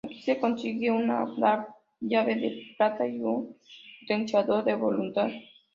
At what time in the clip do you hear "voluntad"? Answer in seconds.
4.73-5.29